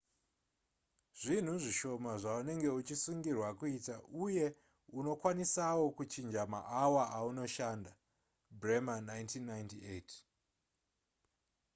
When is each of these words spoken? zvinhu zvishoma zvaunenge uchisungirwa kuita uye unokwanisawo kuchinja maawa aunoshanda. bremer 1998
zvinhu 1.21 1.53
zvishoma 1.63 2.11
zvaunenge 2.23 2.69
uchisungirwa 2.79 3.49
kuita 3.59 3.95
uye 4.25 4.45
unokwanisawo 4.99 5.85
kuchinja 5.97 6.41
maawa 6.53 7.03
aunoshanda. 7.17 7.91
bremer 8.59 8.99
1998 9.01 10.25